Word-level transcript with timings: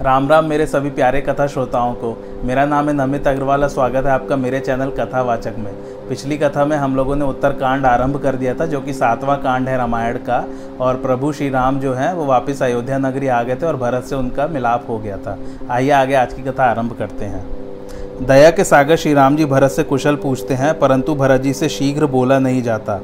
राम 0.00 0.28
राम 0.28 0.44
मेरे 0.44 0.66
सभी 0.66 0.90
प्यारे 0.90 1.20
कथा 1.20 1.46
श्रोताओं 1.46 1.94
को। 1.94 2.40
मेरा 2.44 2.64
नाम 2.66 2.88
है 2.88 2.94
नमित 2.94 3.26
अग्रवाल 3.28 3.66
स्वागत 3.66 4.06
है 4.06 4.10
आपका 4.10 4.36
मेरे 4.36 4.60
चैनल 4.60 4.90
कथावाचक 4.90 5.54
में। 5.58 5.72
पिछली 6.08 6.38
कथा 6.38 6.64
में 6.64 6.76
हम 6.76 6.96
लोगों 6.96 7.16
ने 7.16 7.24
उत्तर 7.24 7.52
कांड 7.52 7.86
आरंभ 7.86 8.16
कर 8.16 8.36
दिया 8.36 8.54
था, 8.54 8.66
जो 8.66 8.80
कि 8.80 8.92
सातवां 8.92 9.36
कांड 9.36 9.68
है 9.68 9.76
रामायण 9.76 10.16
का, 10.16 10.44
और 10.80 10.96
प्रभु 10.96 11.32
श्री 11.32 11.48
राम 11.48 11.80
जो 11.80 11.94
हैं, 11.94 12.12
वो 12.12 12.24
वापस 12.24 12.62
अयोध्या 12.62 12.98
नगरी 12.98 13.26
आ 13.26 13.42
गए 13.42 13.56
थे 13.56 13.66
और 13.66 13.76
भरत 13.76 14.04
से 14.04 14.16
उनका 14.16 14.46
मिलाप 14.46 14.86
हो 14.88 14.98
गया 14.98 15.16
था। 15.16 15.38
आइए 15.70 15.90
आगे 15.90 16.14
आज 16.14 16.34
की 16.34 16.42
कथा 16.42 16.64
आरंभ 16.64 16.96
करते 16.98 17.24
हैं। 17.24 17.46
दया 18.26 18.50
के 18.50 18.64
सागर 18.64 18.96
श्री 18.96 19.14
राम 19.14 19.36
जी 19.36 19.44
भरत 19.44 19.70
से 19.70 19.82
कुशल 19.82 20.16
पूछते 20.16 20.54
हैं, 20.54 20.78
परंतु 20.78 21.14
भरत 21.14 21.40
जी 21.40 21.52
से 21.52 21.68
शीघ्र 21.68 22.06
बोला 22.06 22.38
नहीं 22.38 22.62
जाता। 22.62 23.00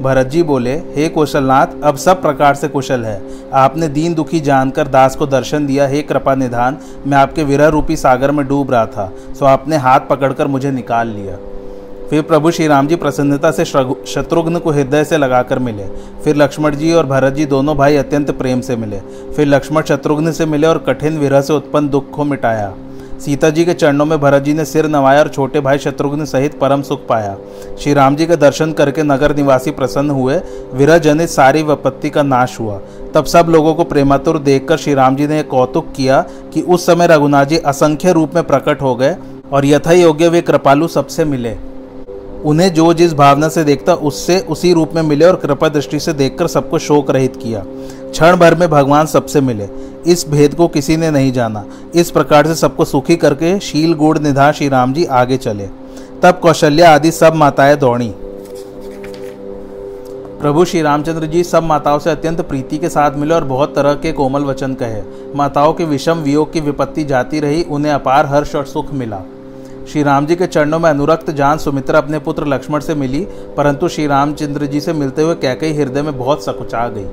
भरत 0.00 0.26
जी 0.26 0.42
बोले, 0.42 0.74
हे 0.94 1.08
कौशलनाथ, 1.08 1.66
अब 1.84 1.96
सब 1.96 2.22
प्रकार 2.22 2.54
से 2.54 2.68
कुशल 2.68 3.04
है। 3.04 3.20
आपने 3.54 3.88
दीन 3.88 4.14
दुखी 4.14 4.40
जानकर 4.40 4.88
दास 4.88 5.16
को 5.16 5.26
दर्शन 5.26 5.66
दिया, 5.66 5.86
हे 5.86 6.02
कृपा 6.02 6.34
निधान, 6.34 6.78
मैं 7.06 7.18
आपके 7.18 7.44
विरह 7.44 7.68
रूपी 7.68 7.96
सागर 7.96 8.30
में 8.30 8.46
डूब 8.48 8.70
रहा 8.70 8.86
था, 8.86 9.12
सो 9.38 9.44
आपने 9.44 9.76
हाथ 9.76 10.00
पकड़कर 10.00 10.46
मुझे 10.46 10.70
निकाल 10.70 11.08
लिया। 11.08 11.36
फिर 12.10 12.22
प्रभु 12.22 12.50
श्री 12.50 12.66
राम 12.66 12.86
जी 12.86 12.96
प्रसन्नता 12.96 13.50
से 13.50 13.64
शत्रुघ्न 13.64 14.58
को 14.58 14.70
हृदय 14.70 15.04
से 15.04 15.16
लगाकर 15.16 15.58
मिले। 15.58 15.84
फिर 16.24 16.36
लक्ष्मण 16.36 16.76
जी 16.76 16.92
और 16.92 17.06
भरत 17.06 17.34
जी 17.34 17.44
दोनों 17.46 17.76
भाई 17.76 17.96
अत्यंत 17.96 18.30
प्रेम 18.30 18.60
से 18.60 18.76
मिले। 18.76 19.00
फिर 19.36 19.46
लक्ष्मण 19.46 19.82
शत्रुघ्न 19.82 20.32
से 20.32 20.46
मिले 20.46 20.66
और 20.66 20.78
कठिन 20.78 21.18
विरह 21.18 21.40
से 21.40 21.52
उत्पन्न 21.52 21.88
दुख 21.88 22.10
को 22.10 22.24
मिटाया। 22.24 22.72
सीता 23.20 23.48
जी 23.50 23.64
के 23.64 23.72
चरणों 23.74 24.04
में 24.04 24.20
भरत 24.20 24.42
जी 24.42 24.52
ने 24.54 24.64
सिर 24.64 24.86
नवाया 24.86 25.20
और 25.20 25.28
छोटे 25.28 25.60
भाई 25.60 25.78
शत्रुघ्न 25.78 26.24
सहित 26.24 26.58
परम 26.58 26.82
सुख 26.82 27.06
पाया। 27.06 27.36
श्री 27.80 27.92
राम 27.94 28.16
जी 28.16 28.26
का 28.26 28.34
दर्शन 28.34 28.72
करके 28.72 29.02
नगर 29.02 29.36
निवासी 29.36 29.70
प्रसन्न 29.70 30.10
हुए। 30.10 30.40
विरह 30.74 30.98
जनित 30.98 31.28
सारी 31.28 31.62
विपत्ति 31.62 32.10
का 32.10 32.22
नाश 32.22 32.58
हुआ। 32.60 32.80
तब 33.14 33.24
सब 33.24 33.46
लोगों 33.48 33.74
को 33.74 33.84
प्रेमातुर 33.84 34.38
देखकर 34.38 34.76
श्री 34.76 34.94
राम 34.94 35.16
जी 35.16 35.26
ने 35.26 35.42
कौतुक 35.42 35.92
किया 35.96 36.20
कि 36.54 36.62
उस 36.62 36.86
समय 36.86 37.06
रघुनाथ 37.06 37.46
जी 37.46 37.58
असंख्य 37.58 38.12
रूप 38.12 38.34
में 38.34 38.44
प्रकट 38.44 38.82
हो 38.82 38.94
गए 38.94 39.16
और 39.52 39.66
यथा 39.66 39.92
योग्य 39.92 40.28
वे 40.28 40.40
कृपालु 40.40 40.88
सबसे 40.88 41.24
मिले। 41.24 41.56
उन्हें 42.44 42.72
जो 42.74 42.92
जिस 42.94 43.12
भावना 43.14 43.48
से 43.48 43.64
देखता, 43.64 43.94
उससे 43.94 44.38
उसी 44.40 44.72
रूप 44.72 44.94
में 44.94 45.02
मिले 45.02 45.24
और 45.24 45.36
कृपा 45.36 45.68
दृष्टि 45.68 45.98
से 46.00 46.12
देखकर 46.12 46.46
सबको 46.46 46.78
शोक 46.78 47.10
रहित 47.10 47.36
किया। 47.36 47.64
क्षण 48.10 48.36
भर 48.36 48.54
में 48.54 48.70
भगवान 48.70 49.06
सबसे 49.06 49.40
मिले। 49.40 49.68
इस 50.06 50.28
भेद 50.28 50.54
को 50.54 50.68
किसी 50.68 50.96
ने 50.96 51.10
नहीं 51.10 51.32
जाना। 51.32 51.64
इस 51.94 52.10
प्रकार 52.10 52.46
से 52.46 52.54
सबको 52.54 52.84
सुखी 52.84 53.16
करके 53.16 53.60
शील 53.60 53.94
गुड़ 53.94 54.18
निधा, 54.18 54.52
श्री 54.52 54.68
राम 54.68 54.92
जी 54.92 55.04
आगे 55.04 55.36
चले। 55.36 55.66
तब 56.22 56.38
कौशल्या 56.42 56.94
आदि 56.94 57.10
सब 57.10 57.34
माताएँ 57.34 57.76
दौड़ी। 57.76 58.14
प्रभु 60.40 60.64
श्री 60.64 60.82
रामचंद्र 60.82 61.26
जी 61.26 61.44
सब 61.44 61.62
माताओं 61.62 61.98
से 61.98 62.10
अत्यंत 62.10 62.40
प्रीति 62.40 62.78
के 62.78 62.88
साथ 62.88 63.10
मिले 63.16 63.34
और 63.34 63.44
बहुत 63.44 63.74
तरह 63.74 63.94
के 63.94 64.12
कोमल 64.12 64.42
वचन 64.42 64.74
कहे। 64.74 65.02
माताओं 65.36 65.72
के 65.72 65.84
विषम 65.84 66.18
वियोग 66.18 66.52
की 66.52 66.60
विपत्ति 66.60 67.04
जाती 67.04 67.40
रही, 67.40 67.62
उन्हें 67.62 67.92
अपार 67.92 68.26
हर्ष 68.26 68.54
और 68.54 68.66
सुख 68.66 68.92
मिला। 68.92 69.22
श्री 69.92 70.02
राम 70.02 70.26
जी 70.26 70.36
के 70.36 70.46
चरणों 70.46 70.78
में 70.78 70.90
अनुरक्त 70.90 71.30
जान 71.30 71.58
सुमित्रा 71.58 71.98
अपने 71.98 72.18
पुत्र 72.18 72.46
लक्ष्मण 72.46 72.80
से 72.80 72.94
मिली, 72.94 73.26
परंतु 73.56 73.88
श्री 73.88 74.06
रामचंद्र 74.06 74.66
जी 74.66 74.80
से 74.80 74.92
मिलते 74.92 75.22
हुए 75.22 75.34
कैकई 75.34 75.72
हृदय 75.72 76.02
में 76.02 76.18
बहुत 76.18 76.44
सकुचा 76.44 76.88
गई। 76.88 77.06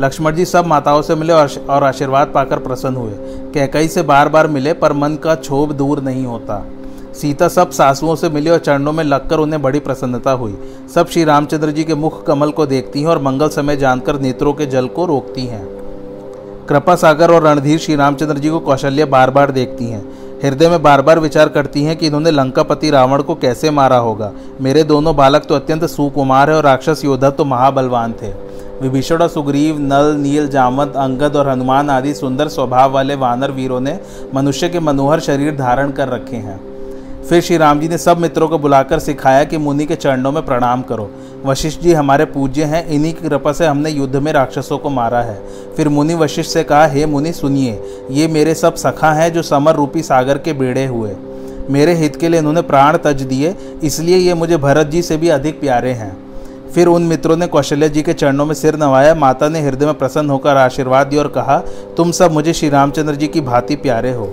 लक्ष्मण 0.00 0.34
जी 0.34 0.44
सब 0.44 0.66
माताओं 0.66 1.00
से 1.02 1.14
मिले 1.14 1.32
और 1.32 1.84
आशीर्वाद 1.84 2.30
पाकर 2.34 2.58
प्रसन्न 2.58 2.96
हुए। 2.96 3.12
कैकई 3.54 3.88
से 3.88 4.02
बार 4.02 4.28
बार 4.28 4.46
मिले, 4.46 4.72
पर 4.72 4.92
मन 4.92 5.16
का 5.16 5.34
क्षोभ 5.34 5.72
दूर 5.72 6.00
नहीं 6.02 6.24
होता। 6.26 6.64
सीता 7.14 7.48
सब 7.48 7.70
सासुओं 7.70 8.14
से 8.16 8.28
मिली 8.28 8.50
और 8.50 8.58
चरणों 8.58 8.92
में 8.92 9.02
लगकर 9.04 9.38
उन्हें 9.38 9.60
बड़ी 9.62 9.80
प्रसन्नता 9.80 10.30
हुई। 10.32 10.56
सब 10.94 11.08
श्री 11.08 11.24
रामचंद्र 11.24 11.70
जी 11.70 11.84
के 11.84 11.94
मुख 11.94 12.24
कमल 12.26 12.50
को 12.50 12.66
देखती 12.66 13.00
हैं 13.00 13.08
और 13.08 13.22
मंगल 13.22 13.48
समय 13.48 13.76
जानकर 13.76 14.20
नेत्रों 14.20 14.52
के 14.52 14.66
जल 14.66 14.86
को 14.88 15.06
रोकती 15.06 15.46
हैं। 15.46 15.64
कृपा 16.68 16.94
सागर 16.96 17.30
और 17.30 17.42
रणधीर 17.42 17.78
श्री 17.78 17.96
रामचंद्र 17.96 18.38
जी 18.38 18.50
को 18.50 18.60
कौशल्य 18.60 19.04
बार 19.04 19.30
बार 19.30 19.50
देखती 19.50 19.84
हैं। 19.84 20.02
हृदय 20.44 20.68
में 20.68 20.82
बार 20.82 21.02
बार 21.02 21.18
विचार 21.18 21.48
करती 21.48 21.82
हैं 21.84 21.96
कि 21.96 22.06
इन्होंने 22.06 22.30
लंकापति 22.30 22.90
रावण 22.90 23.22
को 23.22 23.34
कैसे 23.34 23.70
मारा 23.70 23.96
होगा। 23.96 24.32
मेरे 24.60 24.82
दोनों 24.82 25.16
बालक 25.16 25.44
तो 25.44 25.54
अत्यंत 25.54 25.84
सुकुमार 25.84 26.50
है 26.50 26.56
और 26.56 26.64
राक्षस 26.64 27.02
योद्धा 27.04 27.30
तो 27.30 27.44
महाबलवान 27.44 28.12
थे। 28.12 28.49
विभीषण 28.82 29.16
और 29.16 29.28
सुग्रीव, 29.28 29.78
नल, 29.78 30.14
नील 30.16 30.48
जामत 30.48 30.92
अंगद 30.96 31.36
और 31.36 31.48
हनुमान 31.48 31.90
आदि 31.90 32.14
सुंदर 32.14 32.48
स्वभाव 32.48 32.92
वाले 32.92 33.14
वानर 33.14 33.50
वीरों 33.50 33.80
ने 33.80 33.98
मनुष्य 34.34 34.68
के 34.68 34.80
मनोहर 34.80 35.20
शरीर 35.20 35.56
धारण 35.56 35.90
कर 35.90 36.08
रखे 36.08 36.36
हैं। 36.36 36.60
फिर 37.24 37.40
श्री 37.40 37.56
राम 37.56 37.80
जी 37.80 37.88
ने 37.88 37.98
सब 37.98 38.18
मित्रों 38.18 38.48
को 38.48 38.58
बुलाकर 38.58 38.98
सिखाया 38.98 39.44
कि 39.44 39.58
मुनि 39.58 39.86
के 39.86 39.94
चरणों 39.94 40.32
में 40.32 40.44
प्रणाम 40.46 40.82
करो। 40.82 41.10
वशिष्ठ 41.46 41.80
जी, 41.80 41.92
हमारे 41.92 42.24
पूज्य 42.24 42.64
हैं, 42.64 42.86
इन्हीं 42.88 43.14
की 43.14 43.28
कृपा 43.28 43.52
से 43.52 43.66
हमने 43.66 43.90
युद्ध 43.90 44.16
में 44.16 44.32
राक्षसों 44.32 44.78
को 44.78 44.90
मारा 44.90 45.20
है। 45.20 45.42
फिर 45.76 45.88
मुनि 45.88 46.14
वशिष्ठ 46.14 46.50
से 46.50 46.64
कहा, 46.64 46.86
हे 46.86 47.06
मुनि, 47.06 47.32
सुनिए, 47.32 47.82
ये 48.10 48.28
मेरे 48.28 48.54
सब 48.54 48.74
सखा 48.74 49.12
हैं 49.12 49.32
जो 49.32 49.42
समर 49.42 49.74
रूपी 49.74 50.02
सागर 50.02 50.38
के 50.38 50.52
बेड़े 50.52 50.86
हुए। 50.86 51.16
मेरे 51.70 51.94
हित 51.94 52.16
के 52.16 52.28
लिए 52.28 52.40
इन्होंने 52.40 52.62
प्राण 52.62 52.96
तज 52.96 53.22
दिए, 53.22 53.54
इसलिए 53.82 54.16
ये 54.16 54.34
मुझे 54.34 54.56
भरत 54.56 54.86
जी 54.86 55.02
से 55.02 55.16
भी 55.16 55.28
अधिक 55.28 55.60
प्यारे 55.60 55.92
हैं। 55.92 56.29
फिर 56.74 56.86
उन 56.86 57.02
मित्रों 57.02 57.36
ने 57.36 57.46
कौशल्य 57.46 57.88
जी 57.88 58.02
के 58.02 58.12
चरणों 58.12 58.46
में 58.46 58.54
सिर 58.54 58.76
नवाया 58.76 59.14
माता 59.14 59.48
ने 59.48 59.60
हृदय 59.60 59.86
में 59.86 59.94
प्रसन्न 59.94 60.30
होकर 60.30 60.56
आशीर्वाद 60.56 61.06
दिया 61.06 61.22
और 61.22 61.28
कहा, 61.28 61.58
तुम 61.96 62.10
सब 62.10 62.32
मुझे 62.32 62.52
श्री 62.52 62.68
रामचंद्र 62.68 63.14
जी 63.14 63.26
की 63.26 63.40
भांति 63.40 63.76
प्यारे 63.76 64.12
हो। 64.12 64.32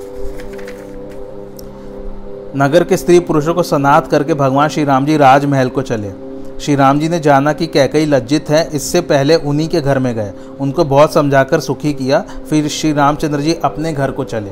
नगर 2.56 2.84
के 2.84 2.98
स्त्री 2.98 3.20
पुरुषों 3.20 3.54
को 3.54 3.64
सनात 3.64 4.08
करके 4.08 4.34
भगवान 4.34 4.70
श्री 4.70 4.84
राम 4.84 5.06
जी 5.06 5.18
राजमहल 5.18 5.70
को 5.70 5.82
चले। 5.82 6.12
श्री 6.60 6.76
राम 6.76 7.00
जी 7.00 7.10
ने 7.10 7.20
जाना 7.20 7.54
कि 7.54 7.68
कैकई 7.68 8.06
लज्जित 8.06 8.50
है, 8.50 8.70
इससे 8.74 9.02
पहले 9.02 9.36
उन्हीं 9.36 9.68
के 9.68 9.82
घर 9.82 10.00
में 10.00 10.14
गए। 10.16 10.32
उनको 10.60 10.86
बहुत 10.86 11.14
समझाकर 11.14 11.60
सुखी 11.60 11.94
किया, 11.94 12.20
फिर 12.50 12.68
श्री 12.68 12.94
रामचंद्र 12.94 13.40
जी 13.40 13.54
अपने 13.54 13.94
घर 13.94 14.12
को 14.12 14.24
चले। 14.24 14.52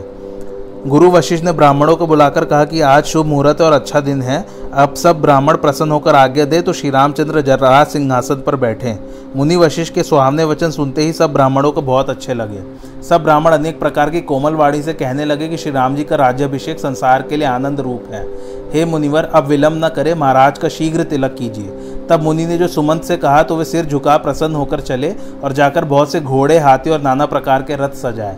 गुरु 0.88 1.10
वशिष्ठ 1.12 1.44
ने 1.44 1.52
ब्राह्मणों 1.52 1.96
को 1.96 2.08
बुलाकर 2.08 2.46
कहा 2.46 2.66
कि 2.66 2.82
आज 2.82 3.06
शुभ 3.06 3.26
मुहूर्त 3.26 3.62
और 3.62 3.74
अच्छा 3.74 4.00
दिन 4.00 4.22
है। 4.22 4.46
अब 4.74 4.94
सब 4.94 5.22
ब्राह्मण 5.22 5.56
प्रसन्न 5.56 5.92
होकर 5.92 6.16
आज्ञा 6.16 6.46
दे 6.46 6.62
तो 6.62 6.74
श्री 6.74 6.90
रामचंद्र 6.90 7.42
जराज 7.42 7.88
सिंहासन 7.88 8.44
पर 8.46 8.56
बैठे। 8.56 8.96
मुनि 9.36 9.56
वशिष्ठ 9.56 9.94
के 9.94 10.04
सुहावने 10.04 10.44
वचन 10.44 10.72
सुनते 10.72 11.02
ही 11.02 11.14
सब 11.14 11.34
ब्राह्मणों 11.34 11.72
को 11.72 11.82
बहुत 11.82 12.10
अच्छे 12.10 12.34
लगे। 12.34 12.62
सब 13.04 13.24
ब्राह्मण 13.24 13.52
अनेक 13.52 13.80
प्रकार 13.80 14.10
की 14.10 14.22
कोमल 14.24 14.54
वाणी 14.54 14.82
से 14.82 14.94
कहने 14.94 15.26
लगे 15.26 15.48
कि 15.48 15.58
श्री 15.58 15.72
राम 15.72 15.96
जी 15.96 16.04
का 16.04 16.16
राज्यभिषेक 16.16 16.80
संसार 16.80 17.22
के 17.22 17.38
लिए 17.38 17.48
आनंद 17.48 17.80
रूप 17.80 18.14
है। 18.14 18.26
हे 18.74 18.86
मुनिवर, 18.86 19.24
अब 19.26 19.46
विलंब 19.46 19.84
न 19.86 19.90
करे, 19.90 20.14
महाराज 20.14 20.58
का 20.58 20.70
शीघ्र 20.70 21.04
तिलक 21.04 21.36
कीजिए। 21.40 22.08
तब 22.10 22.24
मुनि 22.24 22.46
ने 22.46 22.58
जो 22.58 22.68
सुमंत 22.68 23.04
से 23.04 23.18
कहा 23.18 23.44
तो 23.44 23.56
वे 23.56 23.66
सिर 23.66 23.86
झुका 23.86 24.18
प्रसन्न 24.18 24.56
होकर 24.56 24.82
चले 24.82 25.16
और 25.44 25.54
जाकर 25.54 25.86
बहुत 25.86 26.12
से 26.12 26.22
घोड़े, 26.22 26.58
हाथी 26.60 26.90
और 26.90 27.02
नाना 27.02 27.26
प्रकार 27.26 27.62
के 27.62 27.76
रथ 27.76 27.96
सजाए। 27.98 28.38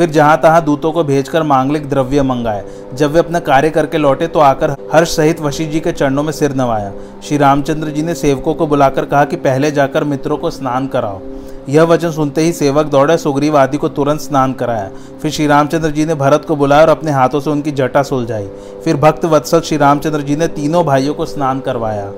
फिर 0.00 0.10
जहाँ 0.10 0.36
तहां 0.40 0.60
दूतों 0.64 0.90
को 0.92 1.02
भेजकर 1.04 1.42
मांगलिक 1.42 1.88
द्रव्य 1.88 2.22
मंगाए। 2.22 2.62
जब 2.94 3.12
वे 3.12 3.18
अपना 3.18 3.40
कार्य 3.40 3.70
करके 3.70 3.98
लौटे 3.98 4.26
तो 4.26 4.40
आकर 4.40 4.70
हर्ष 4.92 5.16
सहित 5.16 5.40
वशिष्ठ 5.40 5.72
जी 5.72 5.80
के 5.80 5.92
चरणों 5.92 6.22
में 6.22 6.32
सिर 6.32 6.54
नवाया। 6.54 6.92
श्री 7.24 7.36
रामचंद्र 7.36 7.88
जी 7.88 8.02
ने 8.02 8.14
सेवकों 8.14 8.54
को 8.54 8.66
बुलाकर 8.66 9.04
कहा 9.04 9.24
कि 9.24 9.36
पहले 9.38 9.70
जाकर 9.70 10.04
मित्रों 10.04 10.36
को 10.36 10.50
स्नान 10.50 10.86
कराओ। 10.86 11.20
यह 11.68 11.82
वचन 11.82 12.10
सुनते 12.10 12.42
ही 12.42 12.52
सेवक 12.52 12.86
दौड़े, 12.86 13.16
सुग्रीव 13.18 13.58
आदि 13.58 13.78
को 13.78 13.88
तुरंत 13.90 14.20
स्नान 14.20 14.52
कराया। 14.52 14.90
फिर 15.22 15.30
श्री 15.30 15.46
रामचंद्र 15.46 15.90
जी 15.90 16.04
ने 16.04 16.14
भरत 16.14 16.44
को 16.44 16.56
बुलाया 16.56 16.82
और 16.82 16.88
अपने 16.88 17.10
हाथों 17.10 17.40
से 17.40 17.50
उनकी 17.50 17.70
जटा 17.72 18.02
सुलझाई 18.02 18.48
फिर 18.84 18.96
भक्त 18.96 19.24
वत्सल 19.26 19.60
श्री 19.60 19.76
रामचंद्र 19.78 20.20
जी 20.20 20.36
ने 20.36 20.48
तीनों 20.50 20.84
भाइयों 20.84 21.14
को 21.14 21.26
स्नान 21.26 21.60
करवाया। 21.60 22.10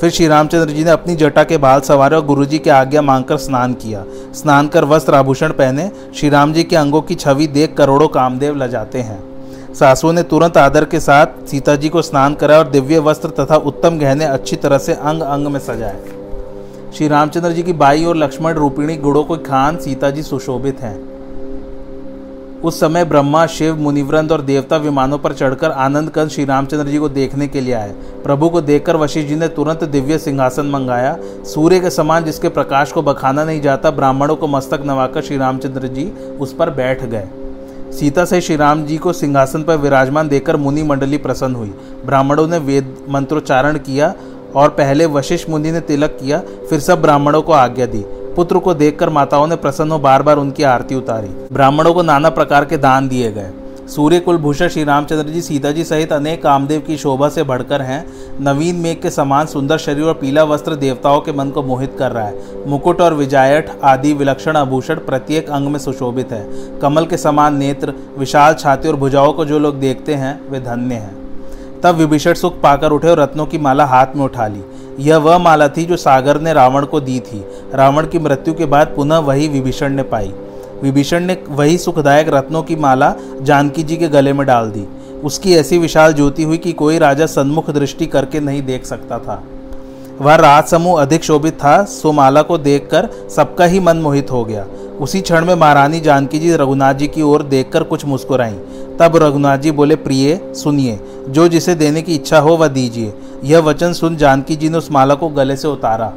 फिर 0.00 0.10
श्री 0.10 0.26
रामचंद्र 0.28 0.70
जी 0.70 0.84
ने 0.84 0.90
अपनी 0.90 1.16
जटा 1.16 1.44
के 1.44 1.56
बाल 1.58 1.80
सवारे 1.80 2.16
और 2.16 2.24
गुरु 2.26 2.44
जी 2.44 2.58
की 2.58 2.70
आज्ञा 2.70 3.02
मांगकर 3.02 3.36
स्नान 3.36 3.72
किया। 3.74 4.04
स्नान 4.34 4.68
कर 4.68 4.84
वस्त्र 4.84 5.14
आभूषण 5.14 5.52
पहने, 5.52 5.90
श्री 6.16 6.28
राम 6.28 6.52
जी 6.52 6.64
के 6.64 6.76
अंगों 6.76 7.02
की 7.02 7.14
छवि 7.14 7.46
देख 7.46 7.74
करोड़ों 7.76 8.08
कामदेव 8.08 8.56
लजाते 8.56 8.98
हैं। 8.98 9.74
सासुओं 9.74 10.12
ने 10.12 10.22
तुरंत 10.22 10.56
आदर 10.56 10.84
के 10.84 11.00
साथ 11.00 11.46
सीता 11.46 11.76
जी 11.76 11.88
को 11.88 12.02
स्नान 12.02 12.34
कराया 12.34 12.58
और 12.58 12.70
दिव्य 12.70 12.98
वस्त्र 12.98 13.28
तथा 13.28 13.56
उत्तम 13.56 13.98
गहने 13.98 14.24
अच्छी 14.24 14.56
तरह 14.56 14.78
से 14.78 14.92
अंग 14.92 15.22
अंग 15.22 15.46
में 15.46 15.60
सजाए। 15.60 16.02
श्री 16.96 17.08
रामचंद्र 17.08 17.50
जी 17.50 17.62
की 17.62 17.72
बाई 17.72 18.04
और 18.04 18.16
लक्ष्मण 18.16 18.52
रूपिणी 18.52 18.96
गुड़ों 18.96 19.24
को 19.24 19.36
खान 19.36 19.76
सीता 19.76 20.10
जी 20.10 20.22
सुशोभित 20.22 20.80
हैं। 20.80 21.09
उस 22.64 22.80
समय 22.80 23.04
ब्रह्मा, 23.04 23.46
शिव, 23.46 23.76
मुनिवृंद 23.76 24.32
और 24.32 24.40
देवता 24.40 24.76
विमानों 24.76 25.18
पर 25.18 25.32
चढ़कर 25.32 25.70
आनंद 25.70 26.10
कंद 26.10 26.28
श्री 26.28 26.44
रामचंद्र 26.44 26.86
जी 26.86 26.98
को 26.98 27.08
देखने 27.08 27.48
के 27.48 27.60
लिए 27.60 27.74
आए। 27.74 27.94
प्रभु 28.24 28.48
को 28.48 28.60
देखकर 28.60 28.96
वशिष्ठ 28.96 29.28
जी 29.28 29.36
ने 29.36 29.48
तुरंत 29.48 29.84
दिव्य 29.84 30.18
सिंहासन 30.18 30.66
मंगाया। 30.66 31.16
सूर्य 31.44 31.80
के 31.80 31.90
समान 31.90 32.24
जिसके 32.24 32.48
प्रकाश 32.48 32.92
को 32.92 33.02
बखाना 33.02 33.44
नहीं 33.44 33.60
जाता, 33.60 33.90
ब्राह्मणों 33.90 34.36
को 34.36 34.46
मस्तक 34.46 34.82
नवाकर 34.86 35.22
श्री 35.22 35.36
रामचंद्र 35.36 35.86
जी 35.86 36.10
उस 36.40 36.52
पर 36.52 36.70
बैठ 36.70 37.04
गए। 37.04 37.28
सीता 37.92 38.24
से 38.24 38.40
श्री 38.40 38.56
राम 38.56 38.84
जी 38.84 38.96
को 38.98 39.12
सिंहासन 39.12 39.62
पर 39.62 39.76
विराजमान 39.76 40.28
देखकर 40.28 40.56
मुनि 40.56 40.82
मंडली 40.82 41.18
प्रसन्न 41.18 41.54
हुई। 41.54 41.74
ब्राह्मणों 42.06 42.48
ने 42.48 42.58
वेद 42.58 42.96
मंत्रोच्चारण 43.08 43.78
किया 43.78 44.14
और 44.56 44.68
पहले 44.68 45.06
वशिष्ठ 45.06 45.50
मुनि 45.50 45.72
ने 45.72 45.80
तिलक 45.80 46.18
किया, 46.20 46.42
फिर 46.70 46.80
सब 46.80 47.02
ब्राह्मणों 47.02 47.42
को 47.42 47.52
आज्ञा 47.52 47.86
दी। 47.86 48.04
पुत्र 48.36 48.58
को 48.58 48.74
देखकर 48.74 49.08
माताओं 49.08 49.46
ने 49.46 49.56
प्रसन्न 49.56 49.90
हो 49.90 49.98
बार 49.98 50.22
बार 50.22 50.36
उनकी 50.36 50.62
आरती 50.62 50.94
उतारी। 50.94 51.28
ब्राह्मणों 51.52 51.94
को 51.94 52.02
नाना 52.02 52.30
प्रकार 52.30 52.64
के 52.64 52.76
दान 52.76 53.08
दिए 53.08 53.32
गए। 53.32 53.50
सूर्य 53.88 54.18
कुलभूषण 54.20 54.68
श्री 54.68 54.84
रामचंद्र 54.84 55.32
जी 55.32 55.40
सीता 55.40 55.70
जी 55.70 55.84
सहित 55.84 56.12
अनेक 56.12 56.42
कामदेव 56.42 56.80
की 56.80 56.96
शोभा 56.96 57.28
से 57.28 57.42
बढ़कर 57.42 57.82
हैं। 57.82 58.04
नवीन 58.40 58.76
मेघ 58.76 58.96
के 59.00 59.10
समान 59.10 59.46
सुंदर 59.46 59.78
शरीर 59.78 60.04
और 60.04 60.14
पीला 60.14 60.44
वस्त्र 60.44 60.74
देवताओं 60.74 61.20
के 61.20 61.32
मन 61.32 61.50
को 61.50 61.62
मोहित 61.62 61.96
कर 61.98 62.12
रहा 62.12 62.24
है। 62.24 62.68
मुकुट 62.68 63.00
और 63.00 63.14
विजायठ 63.14 63.70
आदि 63.84 64.12
विलक्षण 64.12 64.56
आभूषण 64.56 64.94
प्रत्येक 64.94 65.50
अंग 65.50 65.68
में 65.68 65.78
सुशोभित 65.78 66.32
है। 66.32 66.46
कमल 66.78 67.06
के 67.06 67.16
समान 67.16 67.56
नेत्र, 67.56 67.94
विशाल 68.18 68.54
छाती 68.54 68.88
और 68.88 68.96
भुजाओं 68.96 69.32
को 69.32 69.44
जो 69.44 69.58
लोग 69.58 69.80
देखते 69.80 70.14
हैं, 70.14 70.40
वे 70.50 70.60
धन्य 70.60 70.94
हैं। 70.94 71.18
तब 71.80 71.94
विभीषण 71.94 72.34
सुख 72.34 72.60
पाकर 72.60 72.90
उठे 72.90 73.08
और 73.08 73.18
रत्नों 73.18 73.46
की 73.46 73.58
माला 73.58 73.84
हाथ 73.86 74.06
में 74.16 74.24
उठा 74.24 74.46
ली। 74.46 74.60
यह 75.00 75.16
वह 75.16 75.38
माला 75.38 75.68
थी 75.68 75.84
जो 75.84 75.96
सागर 75.96 76.40
ने 76.40 76.52
रावण 76.52 76.84
को 76.84 77.00
दी 77.00 77.20
थी। 77.20 77.44
रावण 77.74 78.06
की 78.06 78.18
मृत्यु 78.18 78.54
के 78.54 78.66
बाद 78.66 78.86
पुनः 78.86 79.18
वही 79.18 79.48
विभीषण 79.48 79.92
ने 79.92 80.02
पाई। 80.02 80.32
विभीषण 80.82 81.20
ने 81.20 81.36
वही 81.48 81.78
सुखदायक 81.78 82.28
रत्नों 82.28 82.62
की 82.62 82.76
माला 82.76 83.14
जानकी 83.42 83.82
जी 83.82 83.96
के 83.96 84.08
गले 84.08 84.32
में 84.32 84.46
डाल 84.46 84.70
दी। 84.70 84.86
उसकी 85.24 85.54
ऐसी 85.54 85.78
विशाल 85.78 86.12
ज्योति 86.12 86.42
हुई 86.42 86.58
कि 86.58 86.72
कोई 86.72 86.98
राजा 86.98 87.26
सन्मुख 87.26 87.70
दृष्टि 87.70 88.06
करके 88.06 88.40
नहीं 88.40 88.62
देख 88.62 88.84
सकता 88.84 89.18
था। 89.18 89.42
वह 90.20 90.34
राज 90.34 90.64
समूह 90.64 91.02
अधिक 91.02 91.24
शोभित 91.24 91.54
था, 91.54 91.84
सो 91.84 92.12
माला 92.12 92.42
को 92.42 92.58
देखकर 92.58 93.08
सबका 93.36 93.64
ही 93.64 93.80
मन 93.80 93.96
मोहित 93.96 94.30
हो 94.30 94.44
गया। 94.44 94.66
उसी 95.00 95.20
क्षण 95.20 95.44
में 95.44 95.54
महारानी 95.54 96.00
जानकी 96.00 96.38
जी 96.38 96.52
रघुनाथ 96.52 96.94
जी 96.94 97.06
की 97.06 97.22
ओर 97.22 97.42
देखकर 97.42 97.82
कुछ 97.82 98.04
मुस्कुराई। 98.04 98.54
तब 99.00 99.16
रघुनाथ 99.16 99.58
जी 99.58 99.70
बोले, 99.70 99.96
प्रिय, 99.96 100.40
सुनिए, 100.54 101.00
जो 101.28 101.48
जिसे 101.48 101.74
देने 101.74 102.02
की 102.02 102.14
इच्छा 102.14 102.38
हो 102.38 102.56
वह 102.56 102.68
दीजिए। 102.68 103.12
यह 103.44 103.58
वचन 103.58 103.92
सुन 103.92 104.16
जानकी 104.16 104.56
जी 104.56 104.68
ने 104.68 104.78
उस 104.78 104.92
माला 104.92 105.14
को 105.14 105.28
गले 105.28 105.56
से 105.56 105.68
उतारा। 105.68 106.12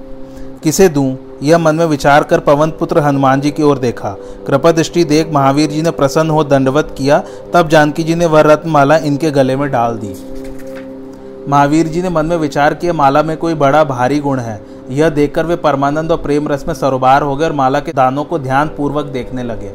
किसे 0.64 0.90
दूँ? 0.90 1.18
यह 1.44 1.58
मन 1.58 1.76
में 1.76 1.86
विचार 1.86 2.24
कर 2.24 2.40
पवन 2.40 2.72
पुत्र 2.72 3.00
हनुमान 3.00 3.42
जी 3.42 3.52
की 3.52 3.64
ओर 3.64 3.78
देखा। 3.78 4.10
कृपा 4.48 4.72
दृष्टि 4.72 5.04
देख 5.04 5.34
महावीर 5.34 5.70
जी 5.70 5.82
ने 5.82 5.92
प्रसन्न 5.92 6.30
हो 6.30 6.44
दंडवत 6.44 6.96
किया, 6.98 7.24
तब 7.54 7.70
जानकी 7.70 8.04
जी 8.04 8.16
ने 8.16 8.26
वह 8.26 8.42
रत्न 8.42 8.70
माला 8.70 8.98
इनके 8.98 9.32
गले 9.32 9.56
में 9.56 9.72
डाल 9.72 9.98
दी। 9.98 10.16
महावीर 11.50 11.88
जी 11.88 12.02
ने 12.02 12.10
मन 12.10 12.26
में 12.26 12.38
विचार 12.38 12.74
किया, 12.74 12.94
माला 12.94 13.24
में 13.24 13.38
कोई 13.38 13.54
बड़ा 13.54 13.84
भारी 13.84 14.20
गुण 14.20 14.40
है। 14.40 14.62
यह 14.90 15.10
देखकर 15.10 15.46
वे 15.46 15.56
परमानंद 15.56 16.12
और 16.12 16.18
प्रेम 16.18 16.48
रस 16.48 16.66
में 16.68 16.74
सरोबार 16.74 17.22
हो 17.22 17.36
गए 17.36 17.46
और 17.46 17.54
माला 17.54 17.80
के 17.80 17.92
दानों 17.92 18.24
को 18.24 18.40
ध्यान 18.40 18.68
पूर्वक 18.68 19.06
देखने 19.06 19.44
लगे। 19.44 19.70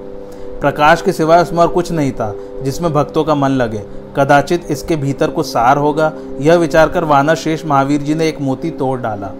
प्रकाश 0.61 1.03
के 1.03 1.13
सिवाय 1.13 1.43
उसमें 1.43 1.59
और 1.59 1.69
कुछ 1.69 1.93
नहीं 1.93 2.13
था, 2.13 2.35
जिसमें 2.63 2.93
भक्तों 2.93 3.25
का 3.25 3.35
मन 3.35 3.49
लगे। 3.49 3.83
कदाचित 4.19 4.67
इसके 4.71 4.97
भीतर 4.97 5.31
कुछ 5.31 5.47
सार 5.47 5.77
होगा। 5.77 6.13
यह 6.41 6.57
विचार 6.57 6.89
कर 6.89 7.05
वानर 7.05 7.35
शेष 7.35 7.65
महावीर 7.65 8.03
जी 8.03 8.15
ने 8.15 8.29
एक 8.29 8.41
मोती 8.41 8.71
तोड़ 8.71 8.99
डाला। 9.01 9.33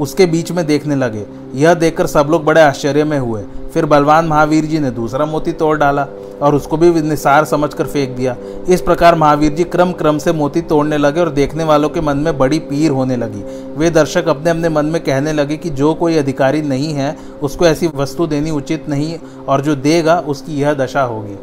उसके 0.00 0.26
बीच 0.26 0.50
में 0.52 0.66
देखने 0.66 0.94
लगे। 0.94 1.24
यह 1.54 1.74
देखकर 1.74 2.06
सब 2.06 2.28
लोग 2.30 2.44
बड़े 2.44 2.60
आश्चर्य 2.60 3.04
में 3.04 3.18
हुए। 3.18 3.42
फिर 3.74 3.86
बलवान 3.86 4.26
महावीर 4.26 4.64
जी 4.64 4.78
ने 4.78 4.90
दूसरा 4.90 5.26
मोती 5.26 5.52
तोड़ 5.52 5.76
डाला 5.78 6.06
और 6.42 6.54
उसको 6.54 6.76
भी 6.76 7.02
निसार 7.02 7.44
समझकर 7.44 7.86
फेंक 7.86 8.16
दिया। 8.16 8.36
इस 8.68 8.80
प्रकार 8.80 9.14
महावीर 9.14 9.52
जी 9.52 9.64
क्रम 9.64 9.92
क्रम 9.92 10.18
से 10.18 10.32
मोती 10.32 10.60
तोड़ने 10.62 10.98
लगे 10.98 11.20
और 11.20 11.30
देखने 11.30 11.64
वालों 11.64 11.88
के 11.88 12.00
मन 12.00 12.16
में 12.16 12.38
बड़ी 12.38 12.58
पीर 12.58 12.90
होने 12.90 13.16
लगी। 13.16 13.42
वे 13.76 13.90
दर्शक 13.90 14.28
अपने 14.28 14.50
अपने 14.50 14.68
मन 14.68 14.86
में 14.86 15.02
कहने 15.04 15.32
लगे 15.32 15.56
कि 15.56 15.70
जो 15.70 15.94
कोई 15.94 16.16
अधिकारी 16.16 16.62
नहीं 16.62 16.92
है, 16.94 17.16
उसको 17.42 17.66
ऐसी 17.66 17.90
वस्तु 17.94 18.26
देनी 18.26 18.50
उचित 18.50 18.88
नहीं 18.88 19.18
और 19.48 19.60
जो 19.60 19.76
देगा, 19.76 20.18
उसकी 20.18 20.60
यह 20.60 20.74
दशा 20.74 21.02
होगी। 21.02 21.36